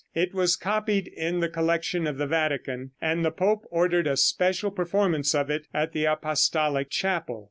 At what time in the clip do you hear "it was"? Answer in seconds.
0.15-0.55